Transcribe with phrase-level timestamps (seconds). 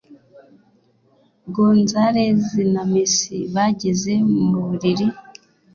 [1.55, 4.13] Gonzalez na Messi bageze
[4.49, 5.07] mu buriri